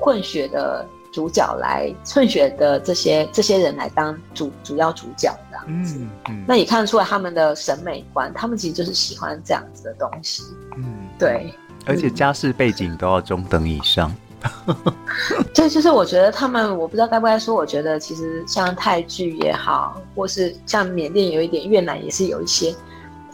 [0.00, 10.42] 混血的主角来，混血的这些这些人来当主主要主角这样子，嗯嗯，那也看得出来他们的审美观，他们其实就是喜欢这样子的东西，
[10.76, 10.84] 嗯，
[11.18, 11.52] 对，
[11.86, 14.10] 而且家世背景都要中等以上。
[15.52, 17.54] 这就是我觉得他们，我不知道该不该说。
[17.54, 22.70] 我觉得其实像泰剧也好，或是像缅甸有一点，越南也是有一些，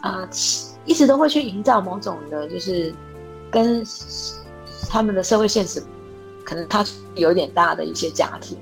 [0.00, 0.28] 啊、呃，
[0.86, 2.94] 一直都会去营造某种的，就是
[3.50, 3.84] 跟
[4.88, 5.82] 他们的社会现实，
[6.44, 8.56] 可能他有一点大的一些家庭，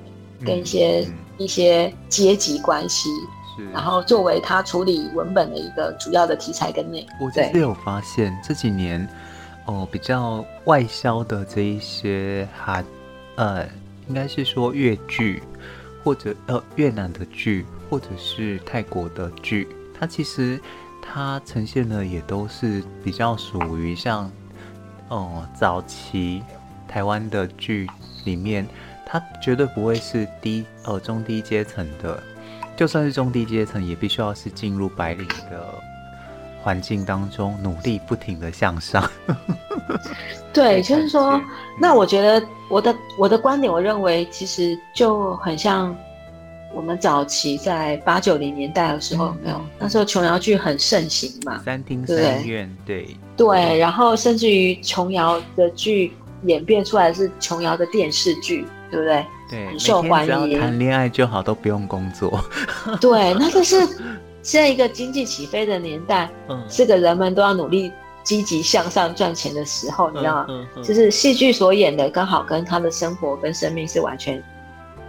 [0.45, 3.09] 跟一些、嗯嗯、一些阶级关系，
[3.57, 7.27] 是然后作为他处理文本的一个主要的题材跟内容。
[7.27, 9.07] 我其实有发现这几年。
[9.65, 12.83] 哦，比较外销的这一些韩，
[13.35, 13.65] 呃，
[14.07, 15.41] 应该是说越剧，
[16.03, 20.59] 或者呃越南的剧，或者是泰国的剧，它其实
[21.01, 24.29] 它呈现的也都是比较属于像，
[25.07, 26.43] 哦、早期
[26.87, 27.87] 台湾的剧
[28.25, 28.67] 里面，
[29.05, 32.21] 它绝对不会是低呃中低阶层的，
[32.75, 35.82] 就算是中低阶层，也必须要是进入白领的。
[36.63, 39.03] 环境当中努力不停的向上，
[40.53, 41.39] 对， 就是说，
[41.77, 45.93] 那我觉得我的我的观点，我认为其实就很像
[46.73, 49.61] 我们早期在八九零年代的时候，有没有？
[49.77, 56.13] 那时候琼瑶剧很盛行嘛，三厅三院，对对，然后甚至于琼瑶的剧
[56.45, 59.25] 演变出来是琼瑶的电视剧，对不对？
[59.49, 62.39] 对，很受欢迎，谈恋爱就好，都不用工作。
[63.01, 63.85] 对，那个是。
[64.43, 67.91] 现在一个经济起飞的年代，嗯，是个人们都要努力
[68.23, 70.45] 积极向上赚钱的时候，你知道吗？
[70.49, 74.43] 嗯嗯、就是戏剧所演的刚好跟他的生活跟生命是完全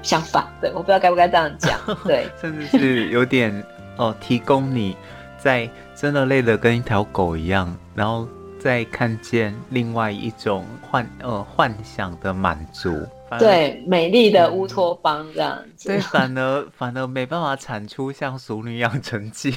[0.02, 0.72] 相反的。
[0.74, 3.64] 我不知道该不该这样讲， 对，甚至是有点
[3.96, 4.96] 哦，提供你
[5.36, 8.28] 在真的累得跟一条狗一样，然后
[8.60, 12.90] 再看见另外一种幻呃幻想的满足。
[13.38, 19.52] 对，美丽的乌托邦这样子，对，反而反而没办法产出像《熟女养成记》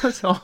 [0.00, 0.36] 这种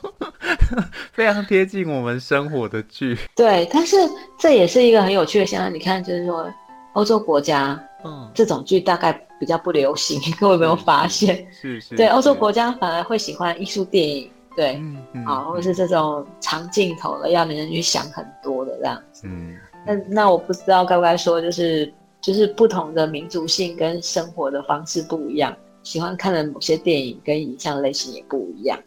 [1.11, 3.17] 非常贴近我们生活的剧。
[3.35, 3.97] 对，但是
[4.37, 5.73] 这也是一个很有趣的现象。
[5.73, 6.51] 你看，就是说，
[6.93, 11.45] 欧洲国家，嗯，这种剧大概比较不流行，各位有没有发现？
[11.51, 11.95] 是是。
[11.95, 19.23] 对，欧洲国家反而会喜欢艺术电影，对，嗯嗯，好，或者是这种长镜头的，要人去想很多的这样子。
[19.25, 19.57] 嗯。
[19.85, 28.77] 那那我不知道该不该说，就是就是不同的民族性跟生活的方式不一样，喜欢看的某些电影跟影像类型也不一样。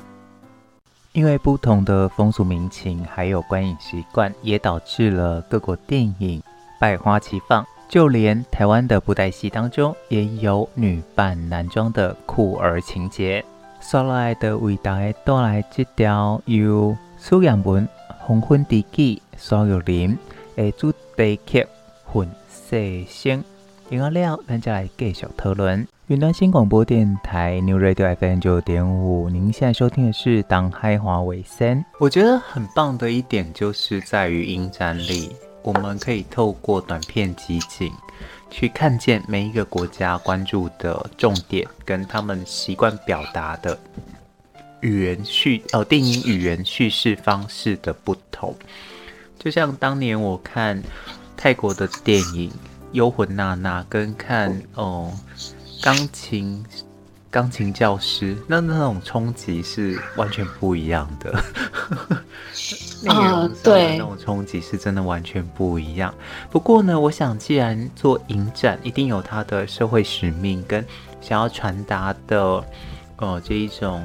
[1.13, 6.43] 因为不同的风俗民情还有观影习惯，也导致了各国电影
[6.81, 7.67] 百花齐放。
[7.89, 13.45] 就连台湾的布袋戏当中，也有女扮男装的酷儿情节。
[13.81, 17.87] 所来的为大家带来这条由苏扬文、
[18.19, 20.17] 黄昏知己、苏玉林
[20.57, 21.61] 的主题曲
[22.73, 23.39] 《混世声》。
[23.91, 25.87] 听完了，咱再来继续讨论。
[26.07, 31.79] 云端新广播电台 New Radio FM 九点五，您现在收听的是《当嗨华为三》。
[32.01, 37.93] 我觉得很棒的一点就是在于影展里，我们可以透过短片集锦，
[38.51, 43.79] 去看见每一个国家关注的重点，跟他们习惯表达的
[44.81, 48.57] 语言叙哦，电影语言叙事方式的不同。
[49.39, 50.83] 就像当年我看
[51.43, 52.53] 泰国的电影。
[52.93, 55.13] 幽魂娜娜跟看哦，
[55.83, 56.65] 钢琴
[57.31, 61.33] 钢琴教师，那那种冲击是完全不一样的。
[63.09, 66.15] 啊， 对，那种冲击是真的完全不一样。
[66.49, 70.87] 不过呢，我想既然做影展，一定有它的社会使命跟
[71.21, 72.65] 想要传达的，
[73.17, 74.01] 呃，这一种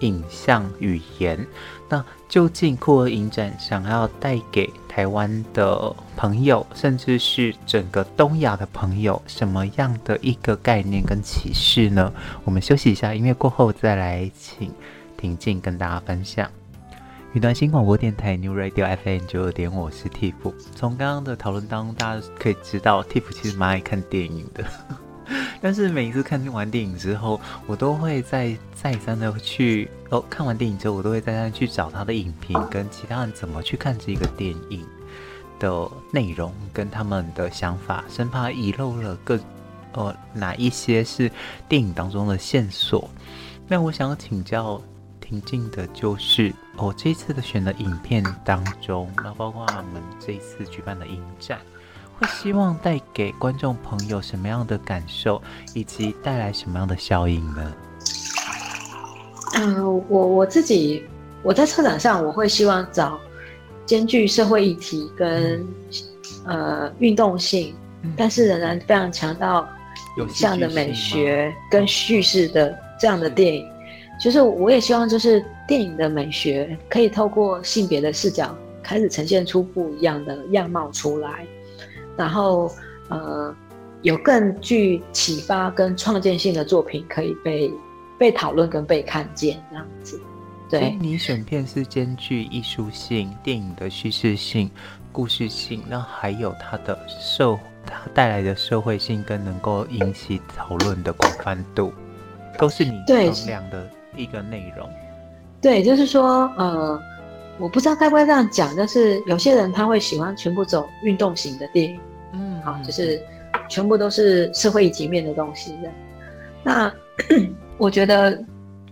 [0.00, 1.46] 影像语言。
[1.88, 12.12] 那究竟酷儿影展想要带给台湾的朋友，甚至是整个东亚的朋友，什么样的一个概念跟启示呢？
[12.44, 14.72] 我们休息一下，音乐过后再来请
[15.16, 16.50] 婷静跟大家分享。
[17.32, 20.34] 云端新广播电台 New Radio FM 九二点，我是 Tiff。
[20.74, 24.64] 从刚刚的讨论当中，大家可以知道，Tiff 其实蛮爱看电影的。
[25.60, 34.86] 但是每一次看完电影之后，我都会再再三的去哦，看完电影之后，我都会再三去找他的影评，跟其他人怎么去看这个电影
[35.58, 39.38] 的内容，跟他们的想法，生怕遗漏了各
[39.92, 41.30] 呃哪一些是
[41.68, 43.08] 电影当中的线索。
[43.66, 44.80] 那我想请教
[45.20, 51.58] 婷静的就是，哦，这次的选的影片当中，那包括我们这一次举办的影展。
[52.18, 55.40] 会希望带给观众朋友什么样的感受，
[55.74, 57.74] 以及带来什么样的效应呢？
[59.54, 61.04] 嗯、呃，我我自己
[61.42, 63.18] 我在策展上，我会希望找
[63.84, 65.60] 兼具社会议题跟、
[66.46, 69.66] 嗯、呃运动性，嗯、但是仍然非常强调
[70.18, 73.66] 影像的美学跟叙事的这样的电影。
[74.18, 81.46] 就是我也希望，就是电影的美学可以透过性别的视角，开始呈现出不一样的样貌出来。
[82.16, 82.70] 然后，
[83.08, 83.54] 呃，
[84.02, 87.70] 有更具启发跟创建性的作品可以被
[88.18, 90.20] 被讨论跟被看见，这样子。
[90.68, 94.70] 对，你选片是兼具艺术性、电影的叙事性、
[95.12, 101.92] 故事性，那还有它的社它带来的社会性跟能够引起讨论的广泛度，
[102.58, 104.88] 都是你衡量的一个内容。
[105.60, 107.00] 对，就是说，呃。
[107.58, 111.98] 我不知道该不该这样讲，但是有些人他会喜欢全部走运动型的电影，
[112.36, 113.20] 嗯，好，就是
[113.68, 115.90] 全部都是社会议题面的东西的。
[116.62, 116.92] 那
[117.78, 118.38] 我觉得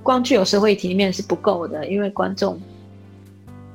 [0.03, 2.61] 光具有社会议题面是不够的，因为观众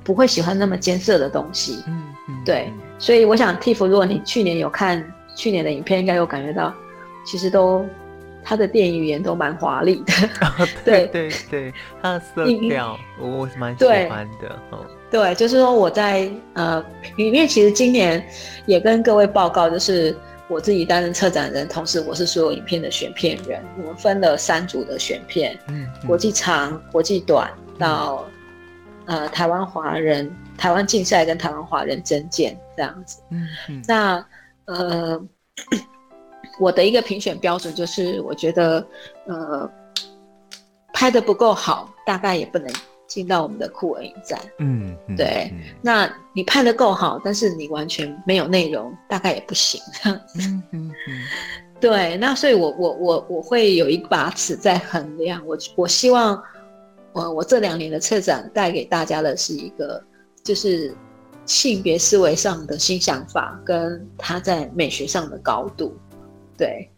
[0.04, 1.84] 不会喜欢那么艰涩的东西。
[1.88, 5.04] 嗯嗯，对，所以我想，Tiff，如果你去年有看
[5.36, 6.74] 去年的影片，应该有感觉到，
[7.24, 7.86] 其实都。
[8.42, 14.50] 他的电影语言都蛮华丽的，哦、 对对对，他的色调我是蛮喜欢的。
[14.72, 14.80] 哦、
[15.12, 16.84] 对，就是说我在呃
[17.18, 18.26] 里面，其实今年
[18.66, 20.16] 也跟各位报告，就是
[20.48, 23.64] 我自己担任策展人，同时我是所有影片的选片人。
[23.78, 28.26] 我们分了三组的选片，嗯，嗯国际长、国际短到、
[29.08, 33.20] 嗯、呃台湾华人、台湾竞赛跟台湾华人征件这样子。
[33.30, 34.26] 嗯嗯，那
[34.66, 35.22] 呃。
[36.60, 38.86] 我的一个评选标准就是，我觉得，
[39.28, 39.70] 呃，
[40.94, 42.70] 拍的不够好，大概也不能
[43.10, 44.40] 进到我们的酷文影展。
[44.60, 45.52] 嗯，嗯对。
[45.52, 49.82] 嗯、那你拍得够好，但是你完全没有内容，大概也不行。
[50.06, 50.92] 嗯嗯嗯。
[51.82, 55.46] 对，那所以我我我我会有一把尺在衡量。
[55.48, 56.42] 我我希望，
[57.14, 60.04] 我我这两年的策展带给大家的是一个，
[60.44, 60.94] 就是
[61.46, 65.98] 性别思维上的新想法，跟他在美学上的高度。
[66.58, 66.92] 对，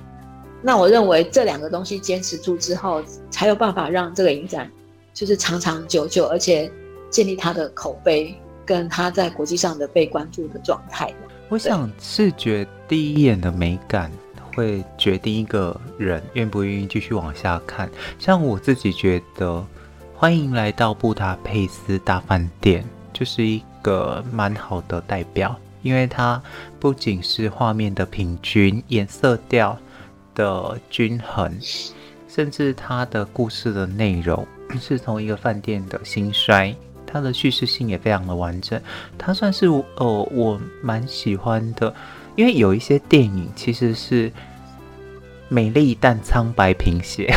[0.64, 4.68] 那我认为这两个东西坚持住之后，才有办法让这个影展
[5.14, 6.72] 就是长长久久，而且
[7.10, 8.36] 建立他的口碑
[8.66, 11.14] 跟他在国际上的被关注的状态。
[11.50, 14.10] 我想视觉第一眼的美感
[14.56, 17.90] 会决定一个人愿不愿意继续往下看。
[18.18, 19.66] 像我自己觉得，
[20.16, 26.42] 欢迎来到布达佩斯大饭店，就是一个蛮好的代表，因为它
[26.80, 29.78] 不仅是画面的平均、颜色调
[30.34, 31.58] 的均衡，
[32.30, 34.48] 甚至它的故事的内容
[34.80, 36.76] 是从一个饭店的兴衰。
[37.14, 38.82] 它的叙事性也非常的完整，
[39.18, 41.94] 它算是呃我蛮喜欢的，
[42.38, 44.32] 因为有一些电影其实是
[45.50, 47.30] 美丽但苍白贫血。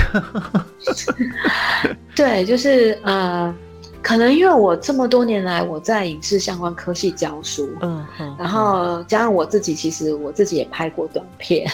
[2.15, 3.53] 对，就是呃，
[4.01, 11.69] 可能因为我这么多年来我在影视相关科系教书，嗯哼，然后加上我自己，其实我自己也拍过短片，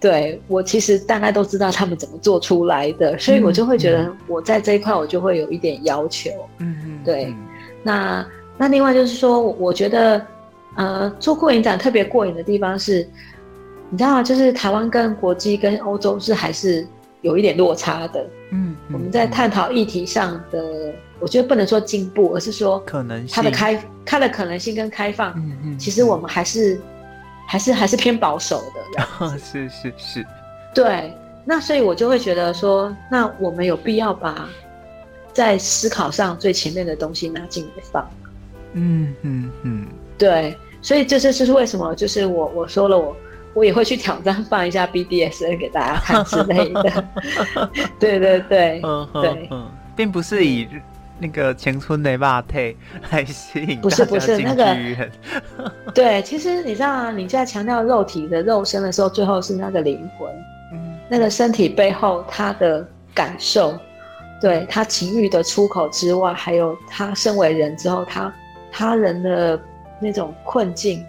[0.00, 6.98] 对，我其实大概都知道他们怎么做出来的，所以我就会觉得我在这一块我就会有一点要求，嗯嗯。
[7.04, 7.34] 对，
[7.82, 8.26] 那
[8.56, 10.26] 那另外就是说，我觉得，
[10.76, 13.06] 呃，做酷儿影展特别过瘾的地方是，
[13.90, 14.22] 你知道吗？
[14.22, 16.86] 就是台湾跟国际跟欧洲是还是
[17.20, 18.22] 有一点落差的。
[18.52, 26.80] 嗯，嗯，我们在探讨议题上的，我觉得不能说进步，而是说可能它的开它的可能性跟开放，嗯嗯，其实我们还是
[27.50, 28.78] 还是还是偏保守的。
[29.38, 30.26] 是是是，
[30.72, 31.12] 对。
[31.44, 34.48] 那所以我就会觉得说，那我们有必要把。
[35.32, 38.10] 在思考上最前面的东西拿进来放，
[38.72, 39.86] 嗯嗯嗯，
[40.18, 41.94] 对，所以这是这是为什么？
[41.94, 43.16] 就是我我说了我
[43.54, 47.08] 我也会去挑战放一下 BDSN 给大家看之类的，
[48.00, 50.68] 对对对，嗯对，嗯，并不是以
[51.20, 52.76] 那个前村的肉体
[53.10, 54.76] 来吸引，不是不是那个，
[55.94, 60.28] 对，其实你知道啊，你在强调肉体的肉身的时候，最后是那个灵魂，
[60.72, 63.78] 嗯，那个身体背后他的感受。
[64.42, 68.34] 对他情欲的出口之外，还有他身为人之后，他
[68.72, 69.60] 他人的
[70.00, 71.04] 那种困境，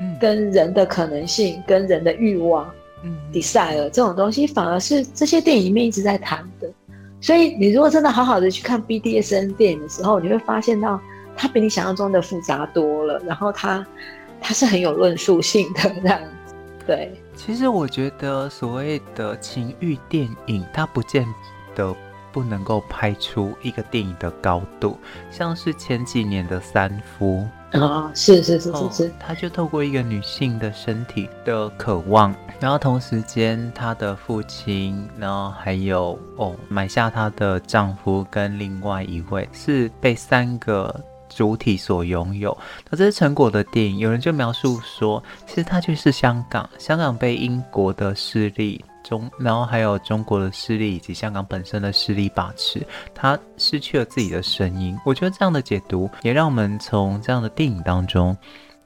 [0.00, 2.68] 嗯，跟人的可能性，跟人的欲望，
[3.04, 6.68] 嗯，desire 这种东西，反而是这些电影里面一直在谈的。
[7.24, 11.00] 所以，你如果真的好好的去看 BDSN 电影的时候，你会发现到
[11.34, 13.18] 它比你想象中的复杂多了。
[13.20, 13.82] 然后它
[14.42, 16.54] 它是很有论述性的这样子。
[16.86, 21.26] 对，其实我觉得所谓的情欲电影，它不见
[21.74, 21.96] 得。
[22.34, 24.98] 不能够拍出一个电影的高度，
[25.30, 27.46] 像是前几年的《三夫》
[27.80, 40.92] 啊，是是是是是，他就透过一个女性的身体的渴望，然后同时间她的父亲，然后还有哦买下她的丈夫跟另外一位是被三个
[41.28, 42.56] 主体所拥有，
[42.90, 43.98] 那这是成果的电影。
[43.98, 48.84] 有人就描述说，其实它就是香港，香港被英国的势力。
[49.04, 52.84] 中，然后还有中国的势力以及香港本身的势力把持，
[53.14, 54.98] 他失去了自己的声音。
[55.04, 58.36] 我觉得这样的解读也让我们从这样的电影当中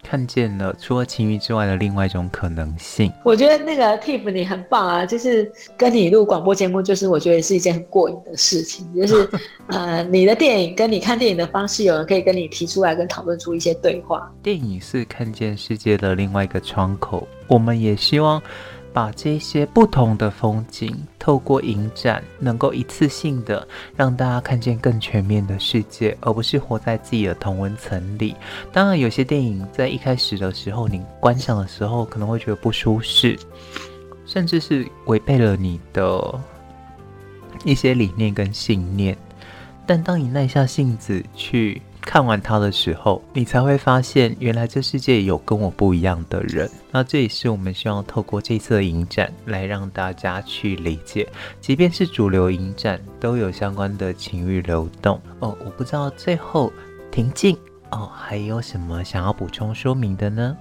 [0.01, 3.13] 看见了除了情欲之外的另外一种可能性。
[3.25, 8.87] 我觉得那个 Tiff 你很棒啊，就是跟你录广播节目，就是我觉得是一件很过瘾的事情。
[8.95, 9.29] 就是
[9.69, 14.33] 呃，你的电影跟你看电影的方式，有人可以跟你提出来跟讨论出一些对话。
[14.41, 18.41] 电影是看见世界的另外一个窗口，我们也希望。
[18.99, 28.35] 把这些不同的风景透过影展，能够一次性的让大家看见更全面的世界，而不是活在自己的同温层里。
[28.73, 33.39] 当然，有些电影在一开始的时候，你观赏的时候可能会觉得不舒适，
[34.27, 36.41] 甚至是违背了你的
[37.65, 39.17] 一些理念跟信念。
[39.87, 41.81] 但当你耐下性子去。
[42.09, 46.67] 看完它的时候，你才会发现，原来这世界有跟我不一样的人。
[46.91, 51.29] 那这也是我们希望透过这次的影展来让大家去理解，
[51.61, 55.55] 即便是主流影展都有相关的情欲流动哦。
[55.63, 56.73] 我不知道最后
[57.11, 57.55] 婷静
[57.91, 60.57] 哦，还有什么想要补充说明的呢？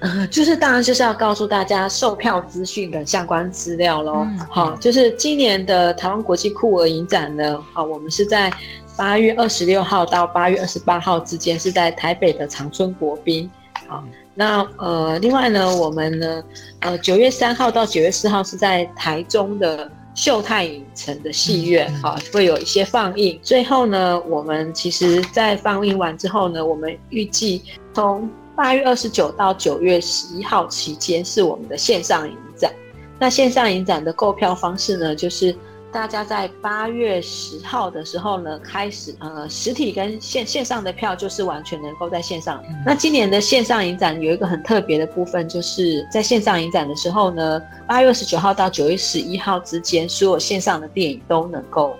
[0.00, 4.26] 呃，就是当然就是要告诉大家售票资讯的相关资料喽。
[4.48, 8.50] 好、嗯哦，就是今年的台湾国际酷儿影展呢，好、哦，我们是在。
[8.96, 13.50] 八月二十六号到八月二十八号之间是在台北的长春国宾，
[13.88, 16.44] 好，那呃，另外呢，我们呢，
[16.80, 23.38] 呃，九月三号到九月四号是在台中的秀泰影城的戏院，好，会有一些放映。
[23.42, 32.72] 最后呢，我们其实在放映完之后呢，我们预计从八月二十九到九月十一号期间是我们的线上影展。
[33.18, 35.52] 那线上影展的购票方式呢，就是。
[35.94, 42.60] 大家在八月十号的时候呢，开始呃，实体跟线线上的票就是完全能够在线上。
[42.68, 51.94] 嗯、那今年的线上影展有一个很特别的部分，就是在线上影展的时候呢，八月二十九号到九月十一号之间，所有线上的电影都能够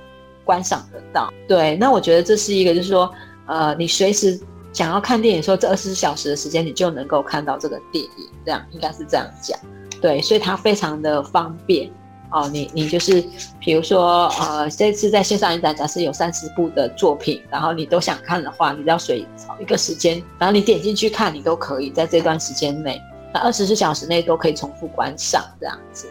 [0.44, 1.32] 观赏得到。
[1.46, 3.08] 对，那我觉得这是一个，就是说，
[3.46, 4.36] 呃，你随时
[4.72, 9.56] 想要看电影的时候，这二十四小时的时间你就能够看到这个电影，这样应该是这样讲。
[10.00, 11.88] 对，所以它非常的方便
[12.34, 12.48] 哦。
[12.52, 13.24] 你你就是
[13.58, 19.26] 比如说呃，这次在线上影展，假设有三十部的作品，然后你都想看的话，你只要随
[19.60, 23.00] 一个时间，然后你点进去看，你都可以在这段时间内，
[23.32, 26.06] 那二十四小时内都可以重复观赏这样子。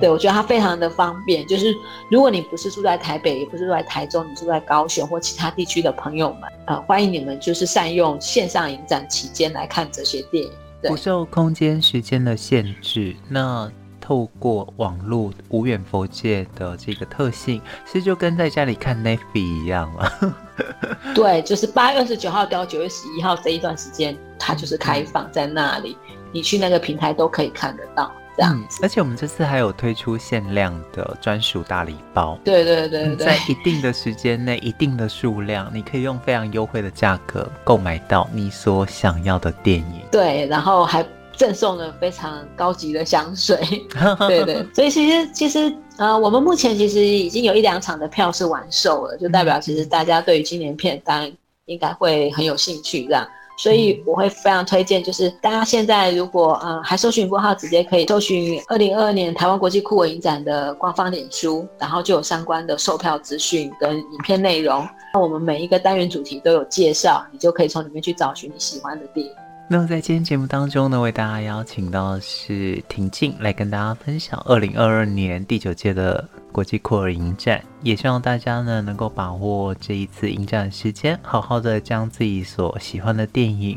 [0.00, 1.72] 对，我觉得它非常的方便，就是
[2.10, 10.50] 如果你不是住在台北，也不是住在台中，你住在高雄或其他地区的朋友们，呃，欢迎你们就是善用线上影展期间来看这些电影。
[10.82, 13.70] 对，不受空间时间的限制，那
[14.06, 20.36] 透过网络无远佛界的这个特性，其实就跟在家里看 Netflix 一样了。
[21.12, 25.98] 对，就是八月二十九号到九月十一号这一段时间，它就是开放在那里，
[26.30, 28.12] 你去那个平台都可以看得到。
[28.38, 32.38] 嗯，而且我们这次还有推出限量的专属大礼包。
[32.44, 40.02] 对对对对，在一定的时间内，一定的数量，你可以用非常优惠的价格购买到你所想要的电影。
[40.12, 41.04] 对，然后还
[41.36, 43.58] 赠送了非常高级的香水。
[44.26, 51.30] 对对，所以其实其实呃，我们目前其实已经有一两场的票是完售了，就代表其实大家对于今年片单
[51.66, 53.26] 应该会很有兴趣，这样。
[53.58, 64.86] 所以我会非常推荐，就是大家现在如果呃还搜寻不好，直接可以搜寻二零二二年台湾国际酷我影展的官方脸书，然后就有相关的售票资讯跟影片内容。
[65.14, 69.32] 那我们每一个单元主题都有介绍，你就可以从里面去找寻你喜欢的电影。
[69.68, 83.76] 那么在今天节目当中呢，为大家邀请到的是婷静来跟大家分享二零二二年第九届的国际酷儿影展，也希望大家呢能够把握这一次影展的时间，好好的将自己所喜欢的电影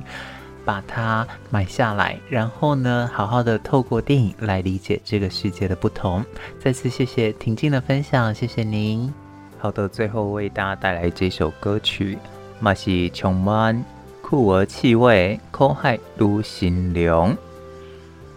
[0.64, 6.24] 把它买下来，然后呢好好的透过电影来理解这个世界的不同。
[6.60, 9.12] 再次谢谢婷静的分享，谢谢您。
[9.58, 12.16] 好的，最后为大家带来这首歌曲，
[12.60, 13.84] 嘛是充满。
[14.30, 17.36] 酷儿气味，苦海如心凉。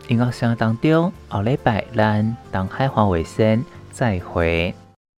[0.09, 4.75] 音乐声当中，下礼拜咱东海花卫生再会。